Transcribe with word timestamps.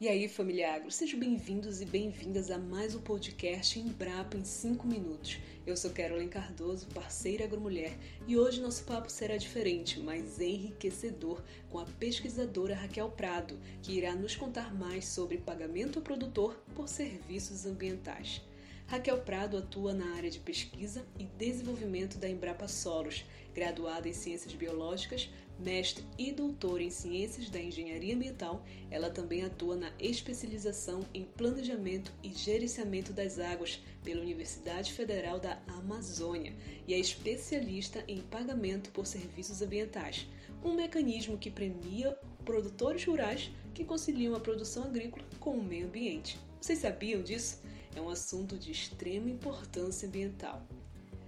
E 0.00 0.06
aí, 0.06 0.28
família 0.28 0.74
agro, 0.74 0.92
sejam 0.92 1.18
bem-vindos 1.18 1.80
e 1.80 1.84
bem-vindas 1.84 2.52
a 2.52 2.56
mais 2.56 2.94
um 2.94 3.00
podcast 3.00 3.80
Embrapa 3.80 4.36
em 4.36 4.44
5 4.44 4.86
minutos. 4.86 5.40
Eu 5.66 5.76
sou 5.76 5.90
Carolyn 5.90 6.28
Cardoso, 6.28 6.86
parceira 6.94 7.42
agromulher, 7.42 7.98
e 8.24 8.38
hoje 8.38 8.60
nosso 8.60 8.84
papo 8.84 9.10
será 9.10 9.36
diferente, 9.36 9.98
mas 9.98 10.40
enriquecedor, 10.40 11.42
com 11.68 11.80
a 11.80 11.84
pesquisadora 11.84 12.76
Raquel 12.76 13.10
Prado, 13.10 13.58
que 13.82 13.90
irá 13.90 14.14
nos 14.14 14.36
contar 14.36 14.72
mais 14.72 15.04
sobre 15.04 15.38
pagamento 15.38 15.98
ao 15.98 16.04
produtor 16.04 16.62
por 16.76 16.88
serviços 16.88 17.66
ambientais. 17.66 18.40
Raquel 18.88 19.18
Prado 19.18 19.58
atua 19.58 19.92
na 19.92 20.14
área 20.14 20.30
de 20.30 20.40
pesquisa 20.40 21.04
e 21.18 21.24
desenvolvimento 21.24 22.16
da 22.16 22.26
Embrapa 22.26 22.66
Solos, 22.66 23.22
graduada 23.54 24.08
em 24.08 24.14
Ciências 24.14 24.54
Biológicas, 24.54 25.28
mestre 25.58 26.02
e 26.16 26.32
doutora 26.32 26.82
em 26.82 26.88
Ciências 26.88 27.50
da 27.50 27.60
Engenharia 27.60 28.14
Ambiental. 28.14 28.64
Ela 28.90 29.10
também 29.10 29.44
atua 29.44 29.76
na 29.76 29.92
especialização 30.00 31.04
em 31.12 31.24
Planejamento 31.24 32.10
e 32.22 32.32
Gerenciamento 32.32 33.12
das 33.12 33.38
Águas 33.38 33.78
pela 34.02 34.22
Universidade 34.22 34.94
Federal 34.94 35.38
da 35.38 35.60
Amazônia 35.66 36.54
e 36.86 36.94
é 36.94 36.98
especialista 36.98 38.02
em 38.08 38.22
pagamento 38.22 38.88
por 38.92 39.06
serviços 39.06 39.60
ambientais, 39.60 40.26
um 40.64 40.72
mecanismo 40.72 41.36
que 41.36 41.50
premia 41.50 42.16
produtores 42.42 43.04
rurais 43.04 43.50
que 43.74 43.84
conciliam 43.84 44.34
a 44.34 44.40
produção 44.40 44.84
agrícola 44.84 45.26
com 45.38 45.50
o 45.50 45.62
meio 45.62 45.88
ambiente. 45.88 46.38
Vocês 46.58 46.78
sabiam 46.78 47.22
disso? 47.22 47.60
É 47.94 48.00
um 48.00 48.08
assunto 48.08 48.56
de 48.56 48.70
extrema 48.70 49.30
importância 49.30 50.06
ambiental. 50.06 50.62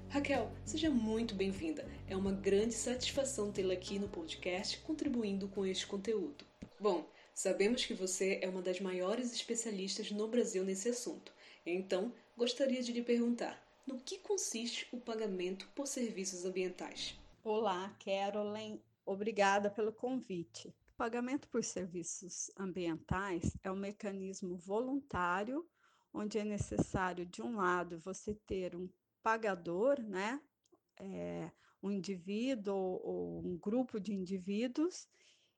Raquel, 0.09 0.53
seja 0.65 0.91
muito 0.91 1.35
bem-vinda. 1.35 1.89
É 2.09 2.17
uma 2.17 2.33
grande 2.33 2.75
satisfação 2.75 3.53
tê-la 3.53 3.75
aqui 3.75 3.99
no 3.99 4.09
podcast 4.09 4.79
contribuindo 4.81 5.49
com 5.49 5.65
este 5.65 5.87
conteúdo. 5.87 6.45
Bom, 6.79 7.09
sabemos 7.35 7.85
que 7.85 7.95
você 7.95 8.39
é 8.43 8.49
uma 8.49 8.63
das 8.63 8.81
maiores 8.81 9.33
especialistas 9.33 10.11
no 10.11 10.29
Brasil 10.29 10.65
nesse 10.65 10.89
assunto. 10.89 11.33
Então, 11.65 12.13
gostaria 12.37 12.83
de 12.83 12.93
lhe 12.93 13.03
perguntar: 13.03 13.63
no 13.87 13.99
que 13.99 14.19
consiste 14.19 14.89
o 14.93 14.99
pagamento 14.99 15.69
por 15.75 15.87
serviços 15.87 16.45
ambientais? 16.45 17.19
Olá, 17.43 17.95
Carolyn. 18.05 18.79
Obrigada 19.07 19.71
pelo 19.71 19.93
convite. 19.93 20.69
O 20.69 20.97
pagamento 20.97 21.49
por 21.49 21.65
serviços 21.65 22.51
ambientais 22.59 23.57
é 23.65 23.71
um 23.71 23.77
mecanismo 23.77 24.57
voluntário 24.57 25.67
onde 26.13 26.39
é 26.39 26.45
necessário, 26.45 27.25
de 27.25 27.43
um 27.43 27.57
lado, 27.57 28.01
você 28.01 28.35
ter 28.35 28.75
um 28.75 28.89
pagador, 29.23 30.01
né? 30.01 30.41
É, 30.99 31.51
um 31.83 31.91
indivíduo 31.91 32.75
ou, 32.75 33.47
um 33.47 33.59
grupo 33.59 33.99
de 33.99 34.13
indivíduos, 34.13 35.09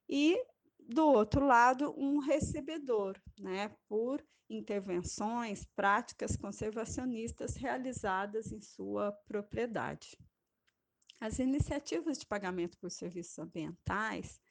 e 0.08 0.40
do 0.78 1.06
outro 1.06 1.46
lado, 1.46 1.94
um 1.96 2.18
recebedor, 2.18 3.20
né, 3.38 3.74
por 3.88 4.24
intervenções, 4.48 5.64
práticas 5.76 6.36
conservacionistas 6.36 7.56
realizadas 7.56 8.52
em 8.52 8.60
sua 8.60 9.12
propriedade. 9.26 10.18
As 11.20 11.38
iniciativas 11.38 12.18
de 12.18 12.26
pagamento 12.26 12.76
por 12.78 12.90
serviços 12.90 13.38
ambientais 13.38 14.41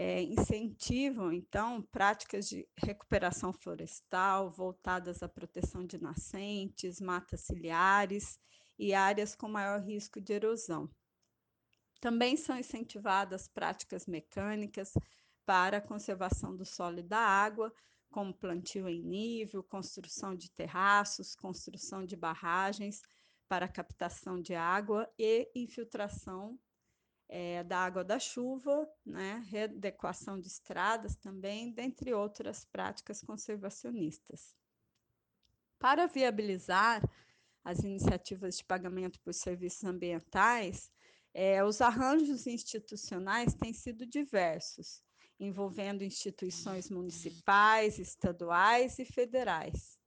é, 0.00 0.22
incentivam, 0.22 1.32
então, 1.32 1.82
práticas 1.82 2.48
de 2.48 2.64
recuperação 2.76 3.52
florestal 3.52 4.48
voltadas 4.48 5.24
à 5.24 5.28
proteção 5.28 5.84
de 5.84 6.00
nascentes, 6.00 7.00
matas 7.00 7.40
ciliares 7.40 8.38
e 8.78 8.94
áreas 8.94 9.34
com 9.34 9.48
maior 9.48 9.80
risco 9.80 10.20
de 10.20 10.34
erosão. 10.34 10.88
Também 12.00 12.36
são 12.36 12.56
incentivadas 12.56 13.48
práticas 13.48 14.06
mecânicas 14.06 14.92
para 15.44 15.78
a 15.78 15.82
conservação 15.82 16.54
do 16.54 16.64
solo 16.64 17.00
e 17.00 17.02
da 17.02 17.18
água, 17.18 17.74
como 18.08 18.32
plantio 18.32 18.88
em 18.88 19.02
nível, 19.02 19.64
construção 19.64 20.32
de 20.32 20.48
terraços, 20.52 21.34
construção 21.34 22.06
de 22.06 22.14
barragens 22.14 23.02
para 23.48 23.66
captação 23.66 24.40
de 24.40 24.54
água 24.54 25.12
e 25.18 25.50
infiltração 25.56 26.56
é, 27.28 27.62
da 27.62 27.78
água 27.78 28.02
da 28.02 28.18
chuva, 28.18 28.88
né, 29.04 29.44
de 30.40 30.46
estradas 30.46 31.16
também, 31.16 31.70
dentre 31.70 32.12
outras 32.14 32.64
práticas 32.64 33.20
conservacionistas. 33.20 34.56
Para 35.78 36.06
viabilizar 36.06 37.02
as 37.62 37.80
iniciativas 37.80 38.56
de 38.56 38.64
pagamento 38.64 39.20
por 39.20 39.34
serviços 39.34 39.84
ambientais, 39.84 40.90
é, 41.34 41.62
os 41.62 41.80
arranjos 41.80 42.46
institucionais 42.46 43.54
têm 43.54 43.72
sido 43.72 44.06
diversos, 44.06 45.02
envolvendo 45.38 46.02
instituições 46.02 46.90
municipais, 46.90 47.98
estaduais 47.98 48.98
e 48.98 49.04
federais 49.04 49.98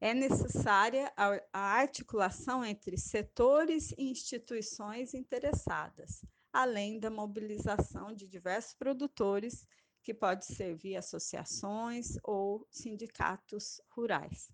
é 0.00 0.12
necessária 0.12 1.12
a, 1.16 1.40
articulação 1.52 2.64
entre 2.64 2.98
setores 2.98 3.92
e 3.96 4.10
instituições 4.10 5.14
interessadas, 5.14 6.24
além 6.56 6.98
da 6.98 7.10
mobilização 7.10 8.14
de 8.14 8.26
diversos 8.26 8.72
produtores, 8.72 9.66
que 10.02 10.14
pode 10.14 10.46
ser 10.46 10.74
via 10.74 11.00
associações 11.00 12.16
ou 12.24 12.66
sindicatos 12.70 13.78
rurais. 13.90 14.50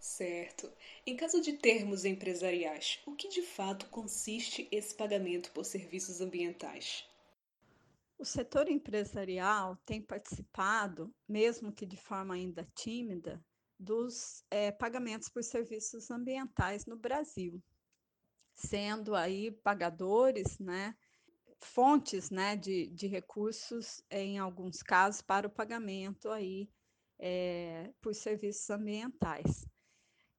Certo. 0.00 0.72
Em 1.04 1.14
caso 1.14 1.42
de 1.42 1.52
termos 1.54 2.06
empresariais, 2.06 3.00
o 3.04 3.14
que 3.14 3.28
de 3.28 3.42
fato 3.42 3.86
consiste 3.90 4.66
esse 4.72 4.94
pagamento 4.94 5.52
por 5.52 5.66
serviços 5.66 6.22
ambientais? 6.22 7.04
O 8.16 8.24
setor 8.24 8.70
empresarial 8.70 9.76
tem 9.84 10.00
participado, 10.00 11.14
mesmo 11.28 11.70
que 11.70 11.84
de 11.84 11.98
forma 11.98 12.34
ainda 12.34 12.66
tímida, 12.74 13.44
dos 13.78 14.42
é, 14.50 14.72
pagamentos 14.72 15.28
por 15.28 15.44
serviços 15.44 16.10
ambientais 16.10 16.86
no 16.86 16.96
Brasil, 16.96 17.62
sendo 18.58 19.14
aí 19.14 19.50
pagadores, 19.50 20.58
né, 20.58 20.94
fontes, 21.60 22.30
né, 22.30 22.56
de, 22.56 22.88
de 22.88 23.06
recursos 23.06 24.02
em 24.10 24.38
alguns 24.38 24.82
casos 24.82 25.22
para 25.22 25.46
o 25.46 25.50
pagamento 25.50 26.30
aí 26.30 26.68
é, 27.18 27.92
por 28.00 28.14
serviços 28.14 28.68
ambientais. 28.68 29.66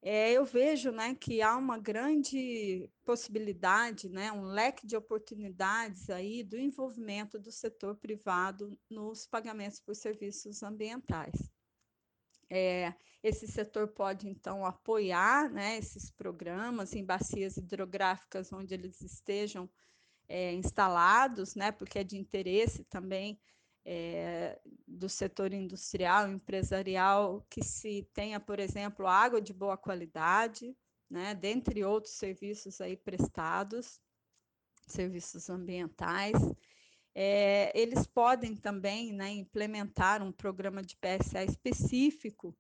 É, 0.02 0.32
eu 0.32 0.46
vejo, 0.46 0.92
né, 0.92 1.14
que 1.14 1.42
há 1.42 1.58
uma 1.58 1.78
grande 1.78 2.90
possibilidade, 3.04 4.08
né, 4.10 4.32
um 4.32 4.44
leque 4.44 4.88
de 4.88 4.96
oportunidades 4.96 6.10
aí 6.10 6.42
do 6.44 6.58
envolvimento 6.58 7.38
do 7.38 7.52
setor 7.52 7.96
privado 7.96 8.78
nos 8.90 9.26
pagamentos 9.28 9.80
por 9.82 9.96
serviços 9.96 10.64
ambientais. 10.64 11.52
É, 12.50 12.94
esse 13.22 13.48
setor 13.48 13.90
pode, 13.90 14.28
então, 14.28 14.66
apoiar 14.66 15.50
né, 15.50 15.78
esses 15.78 16.10
programas 16.10 16.94
em 16.94 17.06
bacias 17.06 17.58
hidrográficas 17.58 18.52
onde 18.52 18.74
eles 18.74 19.02
estejam 19.02 19.70
é, 20.28 20.54
instalados, 20.54 21.56
né, 21.56 21.72
porque 21.72 22.00
é 22.00 22.04
de 22.04 22.18
interesse 22.18 22.84
também 22.86 23.40
é, 23.86 24.60
do 24.88 25.10
setor 25.10 25.54
industrial, 25.54 26.30
empresarial, 26.30 27.46
que 27.50 27.64
se 27.64 28.08
tenha, 28.14 28.40
por 28.40 28.60
exemplo, 28.60 29.08
água 29.08 29.42
de 29.42 29.54
boa 29.54 29.78
qualidade, 29.78 30.76
né, 31.10 31.34
dentre 31.34 31.84
outros 31.84 32.14
serviços 32.14 32.80
aí 32.80 32.96
prestados, 32.96 34.00
serviços 34.88 35.50
ambientais. 35.50 36.38
É, 37.16 37.72
eles 37.80 38.06
podem 38.06 38.56
também 38.56 39.12
né, 39.12 39.30
implementar 39.30 40.22
um 40.22 40.32
programa 40.32 40.82
de 40.82 40.96
PSA 40.98 41.44
específico 41.44 42.56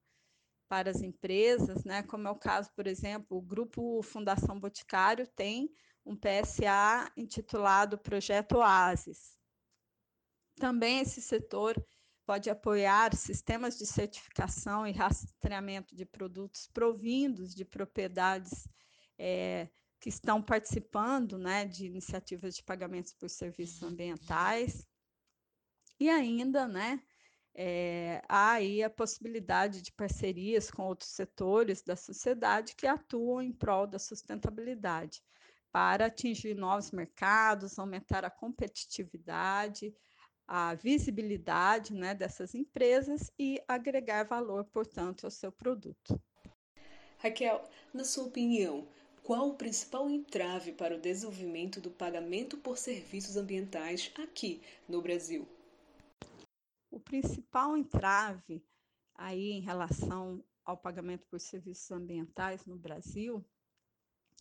para 0.68 0.92
as 0.92 1.02
empresas, 1.02 1.84
né, 1.84 2.04
como 2.04 2.28
é 2.28 2.32
o 2.32 2.36
caso, 2.36 2.72
por 2.76 2.86
exemplo, 2.86 3.38
o 3.38 3.42
Grupo 3.42 4.02
Fundação 4.04 4.60
Boticário 4.60 5.28
tem 5.28 5.72
um 6.06 6.16
PSA 6.16 7.12
intitulado 7.18 7.98
Projeto 7.98 8.57
Oasis. 8.57 9.38
Também 10.56 11.00
esse 11.00 11.22
setor 11.22 11.75
pode 12.25 12.50
apoiar 12.50 13.16
sistemas 13.16 13.78
de 13.78 13.88
certificação 13.88 14.86
e 14.86 14.92
rastreamento 14.92 15.95
de 15.95 16.06
produtos 16.06 16.68
provindos 16.68 17.56
de 17.56 17.66
propriedades 17.66 18.68
é, 19.18 19.68
que 20.00 20.10
estão 20.10 20.42
participando 20.42 21.38
né, 21.38 21.66
de 21.66 21.86
iniciativas 21.86 22.56
de 22.56 22.63
pagamentos 22.63 23.13
por 23.13 23.30
serviços 23.30 23.84
ambientais. 23.84 24.88
E 26.00 26.10
ainda, 26.10 26.68
né, 26.68 27.01
é, 27.54 28.22
há 28.30 28.54
aí 28.54 28.81
a 28.81 28.90
possibilidade 28.90 29.81
de 29.81 29.92
parcerias 29.92 30.72
com 30.72 30.84
outros 30.84 31.10
setores 31.10 31.81
da 31.81 31.96
sociedade 31.96 32.75
que 32.75 32.88
atuam 32.88 33.42
em 33.42 33.51
prol 33.51 33.86
da 33.86 34.00
sustentabilidade, 34.00 35.22
para 35.72 36.06
atingir 36.06 36.56
novos 36.56 36.92
mercados, 36.92 37.78
aumentar 37.78 38.24
a 38.24 38.30
competitividade, 38.30 39.94
a 40.48 40.74
visibilidade 40.74 41.94
né, 41.94 42.16
dessas 42.16 42.56
empresas 42.56 43.31
e 43.38 43.62
agregar 43.68 44.24
valor, 44.24 44.63
portanto, 44.66 45.25
ao 45.25 45.31
seu 45.31 45.52
produto. 45.52 46.19
Raquel, 47.18 47.69
na 47.94 48.06
sua 48.06 48.24
opinião, 48.24 48.88
qual 49.30 49.50
o 49.50 49.54
principal 49.54 50.10
entrave 50.10 50.72
para 50.72 50.96
o 50.96 51.00
desenvolvimento 51.00 51.80
do 51.80 51.92
pagamento 51.92 52.58
por 52.58 52.80
serviços 52.80 53.38
ambientais 53.38 54.12
aqui 54.16 54.60
no 54.88 55.04
Brasil? 55.04 55.48
O 56.90 57.00
principal 57.00 57.78
entrave 57.78 58.66
aí 59.14 59.52
em 59.52 59.62
relação 59.62 60.44
ao 60.66 60.76
pagamento 60.76 61.28
por 61.28 61.40
serviços 61.40 61.92
ambientais 61.92 62.66
no 62.66 62.76
Brasil 62.76 63.46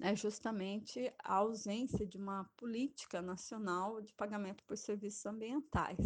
é 0.01 0.17
justamente 0.17 1.13
a 1.19 1.35
ausência 1.35 2.07
de 2.07 2.17
uma 2.17 2.45
política 2.57 3.21
nacional 3.21 4.01
de 4.01 4.15
pagamento 4.15 4.65
por 4.65 4.79
serviços 4.79 5.27
ambientais. 5.27 5.99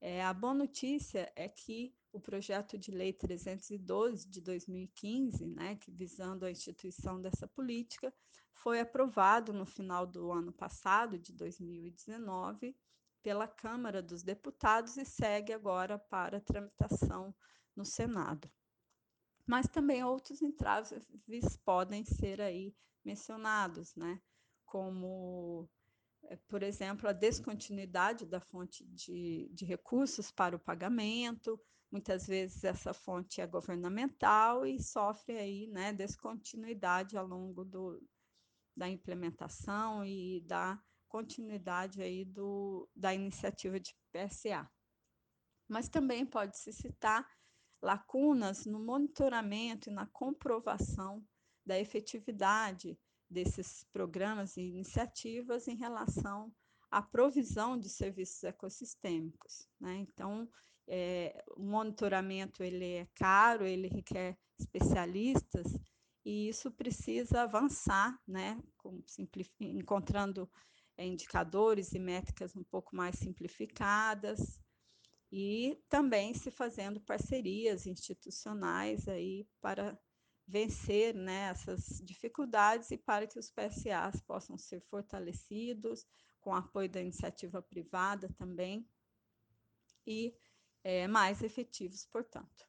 É, 0.00 0.24
a 0.24 0.32
boa 0.32 0.54
notícia 0.54 1.32
é 1.34 1.48
que 1.48 1.94
o 2.12 2.20
projeto 2.20 2.78
de 2.78 2.90
lei 2.90 3.12
312 3.12 4.28
de 4.28 4.40
2015, 4.40 5.46
né, 5.46 5.76
que 5.76 5.90
visando 5.90 6.44
a 6.44 6.50
instituição 6.50 7.20
dessa 7.20 7.46
política, 7.46 8.12
foi 8.52 8.80
aprovado 8.80 9.52
no 9.52 9.66
final 9.66 10.06
do 10.06 10.32
ano 10.32 10.52
passado, 10.52 11.18
de 11.18 11.32
2019, 11.32 12.76
pela 13.22 13.46
Câmara 13.46 14.02
dos 14.02 14.22
Deputados 14.22 14.96
e 14.96 15.04
segue 15.04 15.52
agora 15.52 15.98
para 15.98 16.40
tramitação 16.40 17.34
no 17.74 17.84
Senado. 17.84 18.50
Mas 19.46 19.68
também 19.68 20.02
outros 20.02 20.42
entraves 20.42 20.92
podem 21.64 22.04
ser 22.04 22.40
aí 22.40 22.74
mencionados, 23.04 23.94
né? 23.94 24.20
Como, 24.64 25.68
por 26.48 26.62
exemplo, 26.62 27.08
a 27.08 27.12
descontinuidade 27.12 28.26
da 28.26 28.40
fonte 28.40 28.84
de, 28.86 29.48
de 29.52 29.64
recursos 29.64 30.30
para 30.30 30.56
o 30.56 30.60
pagamento. 30.60 31.60
Muitas 31.90 32.26
vezes 32.26 32.64
essa 32.64 32.92
fonte 32.92 33.40
é 33.40 33.46
governamental 33.46 34.66
e 34.66 34.82
sofre 34.82 35.38
aí, 35.38 35.66
né, 35.68 35.92
descontinuidade 35.92 37.16
ao 37.16 37.26
longo 37.26 37.64
do, 37.64 38.02
da 38.76 38.88
implementação 38.88 40.04
e 40.04 40.40
da 40.40 40.82
continuidade 41.08 42.02
aí 42.02 42.24
do, 42.24 42.88
da 42.94 43.14
iniciativa 43.14 43.78
de 43.78 43.94
PSA. 44.12 44.68
Mas 45.68 45.88
também 45.88 46.26
pode-se 46.26 46.72
citar 46.72 47.26
lacunas 47.80 48.66
no 48.66 48.80
monitoramento 48.80 49.88
e 49.88 49.92
na 49.92 50.06
comprovação 50.06 51.24
da 51.64 51.78
efetividade 51.78 52.98
desses 53.28 53.84
programas 53.92 54.56
e 54.56 54.62
iniciativas 54.62 55.68
em 55.68 55.76
relação 55.76 56.52
à 56.90 57.02
provisão 57.02 57.78
de 57.78 57.88
serviços 57.88 58.44
ecossistêmicos. 58.44 59.68
Né? 59.80 59.96
Então, 59.96 60.48
é, 60.88 61.44
o 61.56 61.62
monitoramento 61.62 62.62
ele 62.62 62.92
é 62.92 63.08
caro, 63.14 63.66
ele 63.66 63.88
requer 63.88 64.38
especialistas 64.58 65.66
e 66.24 66.48
isso 66.48 66.70
precisa 66.72 67.42
avançar, 67.42 68.18
né? 68.26 68.60
Com, 68.76 69.00
encontrando 69.60 70.50
é, 70.96 71.06
indicadores 71.06 71.92
e 71.92 71.98
métricas 71.98 72.56
um 72.56 72.64
pouco 72.64 72.96
mais 72.96 73.16
simplificadas 73.16 74.60
e 75.30 75.80
também 75.88 76.34
se 76.34 76.50
fazendo 76.50 77.00
parcerias 77.00 77.86
institucionais 77.86 79.06
aí 79.06 79.46
para 79.60 79.98
vencer 80.46 81.14
né, 81.14 81.48
essas 81.50 82.00
dificuldades 82.04 82.90
e 82.90 82.96
para 82.96 83.26
que 83.26 83.38
os 83.38 83.50
PSAs 83.50 84.20
possam 84.20 84.56
ser 84.56 84.80
fortalecidos 84.82 86.06
com 86.40 86.54
apoio 86.54 86.88
da 86.88 87.00
iniciativa 87.00 87.60
privada 87.60 88.28
também 88.38 88.88
e 90.06 90.32
é, 90.84 91.08
mais 91.08 91.42
efetivos, 91.42 92.06
portanto. 92.06 92.64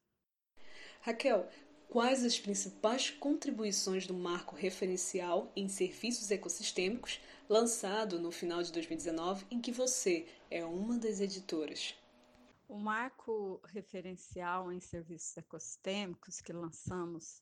Raquel, 1.02 1.48
quais 1.88 2.26
as 2.26 2.40
principais 2.40 3.12
contribuições 3.12 4.08
do 4.08 4.14
marco 4.16 4.56
referencial 4.56 5.52
em 5.56 5.70
serviços 5.70 6.32
ecossistêmicos 6.32 7.22
lançado 7.48 8.20
no 8.20 8.32
final 8.32 8.64
de 8.64 8.72
2019, 8.72 9.46
em 9.52 9.62
que 9.62 9.72
você 9.72 10.28
é 10.50 10.66
uma 10.66 10.98
das 10.98 11.20
editoras? 11.20 11.96
O 12.68 12.78
marco 12.78 13.62
referencial 13.66 14.74
em 14.74 14.80
serviços 14.80 15.38
ecossistêmicos 15.38 16.42
que 16.42 16.52
lançamos 16.52 17.42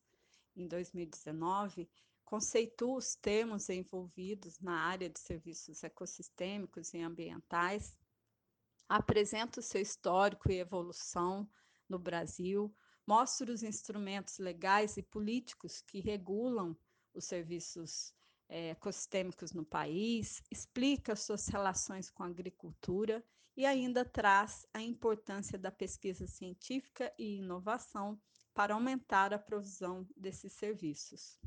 em 0.56 0.68
2019, 0.68 1.90
conceitua 2.24 2.98
os 2.98 3.16
termos 3.16 3.70
envolvidos 3.70 4.60
na 4.60 4.80
área 4.80 5.10
de 5.10 5.20
serviços 5.20 5.84
ecossistêmicos 5.84 6.94
e 6.94 7.02
ambientais, 7.02 7.96
apresenta 8.90 9.60
o 9.60 9.64
seu 9.64 9.82
histórico 9.82 10.52
e 10.52 10.60
evolução 10.60 11.48
no 11.88 12.00
Brasil, 12.00 12.76
mostra 13.06 13.52
os 13.52 13.62
instrumentos 13.62 14.40
legais 14.40 14.98
e 14.98 15.04
políticos 15.04 15.82
que 15.82 16.00
regulam 16.00 16.76
os 17.14 17.26
serviços 17.26 18.14
é, 18.50 18.70
ecossistêmicos 18.70 19.54
no 19.54 19.66
país, 19.66 20.42
explica 20.52 21.16
suas 21.16 21.48
relações 21.48 22.10
com 22.10 22.24
a 22.24 22.28
agricultura 22.28 23.24
e 23.56 23.66
ainda 23.66 24.04
traz 24.04 24.68
a 24.74 24.82
importância 24.82 25.58
da 25.58 25.72
pesquisa 25.72 26.28
científica 26.28 27.14
e 27.18 27.38
inovação 27.38 28.20
para 28.56 28.74
aumentar 28.74 29.34
a 29.34 29.38
provisão 29.38 30.08
desses 30.16 30.54
serviços. 30.54 31.38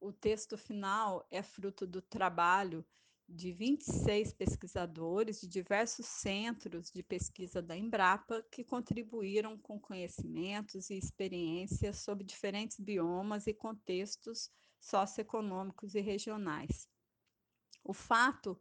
O 0.00 0.12
texto 0.12 0.56
final 0.56 1.26
é 1.30 1.42
fruto 1.42 1.86
do 1.86 2.00
trabalho 2.00 2.84
de 3.28 3.52
26 3.52 4.32
pesquisadores 4.32 5.42
de 5.42 5.46
diversos 5.46 6.06
centros 6.06 6.90
de 6.90 7.02
pesquisa 7.02 7.60
da 7.60 7.76
Embrapa 7.76 8.42
que 8.50 8.64
contribuíram 8.64 9.58
com 9.58 9.78
conhecimentos 9.78 10.88
e 10.88 10.96
experiências 10.96 11.98
sobre 11.98 12.24
diferentes 12.24 12.80
biomas 12.80 13.46
e 13.46 13.52
contextos 13.52 14.50
socioeconômicos 14.80 15.94
e 15.94 16.00
regionais. 16.00 16.88
O 17.84 17.92
fato 17.92 18.58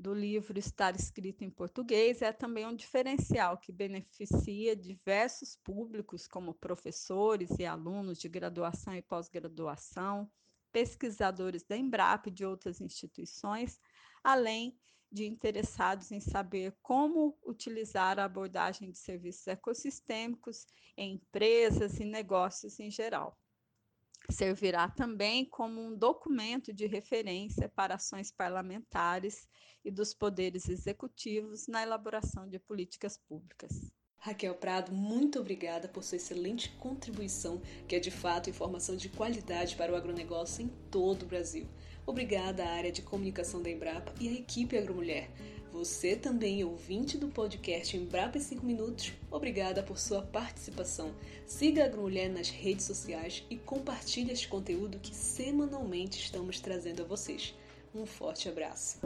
do 0.00 0.14
livro 0.14 0.58
estar 0.58 0.96
escrito 0.96 1.44
em 1.44 1.50
português 1.50 2.22
é 2.22 2.32
também 2.32 2.66
um 2.66 2.74
diferencial 2.74 3.58
que 3.58 3.70
beneficia 3.70 4.74
diversos 4.74 5.56
públicos, 5.56 6.26
como 6.26 6.54
professores 6.54 7.50
e 7.58 7.66
alunos 7.66 8.18
de 8.18 8.26
graduação 8.26 8.94
e 8.94 9.02
pós-graduação, 9.02 10.30
pesquisadores 10.72 11.62
da 11.64 11.76
Embrapa 11.76 12.30
e 12.30 12.32
de 12.32 12.46
outras 12.46 12.80
instituições, 12.80 13.78
além 14.24 14.74
de 15.12 15.26
interessados 15.26 16.10
em 16.10 16.20
saber 16.20 16.74
como 16.80 17.38
utilizar 17.44 18.18
a 18.18 18.24
abordagem 18.24 18.90
de 18.90 18.96
serviços 18.96 19.46
ecossistêmicos 19.48 20.66
em 20.96 21.16
empresas 21.16 22.00
e 22.00 22.06
negócios 22.06 22.80
em 22.80 22.90
geral 22.90 23.38
servirá 24.30 24.88
também 24.88 25.44
como 25.44 25.80
um 25.80 25.96
documento 25.96 26.72
de 26.72 26.86
referência 26.86 27.68
para 27.68 27.94
ações 27.94 28.30
parlamentares 28.30 29.48
e 29.84 29.90
dos 29.90 30.14
poderes 30.14 30.68
executivos 30.68 31.66
na 31.66 31.82
elaboração 31.82 32.48
de 32.48 32.58
políticas 32.58 33.16
públicas. 33.16 33.90
Raquel 34.22 34.54
Prado, 34.54 34.92
muito 34.92 35.40
obrigada 35.40 35.88
por 35.88 36.04
sua 36.04 36.16
excelente 36.16 36.68
contribuição, 36.72 37.62
que 37.88 37.96
é 37.96 37.98
de 37.98 38.10
fato 38.10 38.50
informação 38.50 38.94
de 38.94 39.08
qualidade 39.08 39.76
para 39.76 39.90
o 39.90 39.96
agronegócio 39.96 40.62
em 40.62 40.68
todo 40.90 41.22
o 41.22 41.26
Brasil. 41.26 41.66
Obrigada 42.04 42.62
à 42.62 42.68
área 42.68 42.92
de 42.92 43.00
comunicação 43.00 43.62
da 43.62 43.70
Embrapa 43.70 44.12
e 44.20 44.28
à 44.28 44.32
equipe 44.32 44.76
Agromulher. 44.76 45.30
Você 45.72 46.16
também, 46.16 46.64
ouvinte 46.64 47.16
do 47.16 47.28
podcast 47.28 47.96
Embrapa 47.96 48.36
em 48.36 48.40
5 48.40 48.66
Minutos, 48.66 49.12
obrigada 49.30 49.82
por 49.82 49.98
sua 49.98 50.20
participação. 50.20 51.14
Siga 51.46 51.84
a 51.84 51.86
Agromulher 51.86 52.30
nas 52.30 52.50
redes 52.50 52.84
sociais 52.84 53.44
e 53.48 53.56
compartilhe 53.56 54.32
este 54.32 54.48
conteúdo 54.48 54.98
que 54.98 55.14
semanalmente 55.14 56.18
estamos 56.18 56.58
trazendo 56.58 57.02
a 57.02 57.06
vocês. 57.06 57.54
Um 57.94 58.04
forte 58.04 58.48
abraço. 58.48 58.98